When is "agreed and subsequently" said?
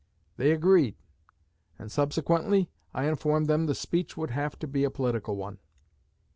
0.49-2.71